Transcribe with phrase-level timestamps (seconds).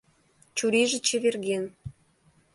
[0.57, 1.65] Чурийже чеверген.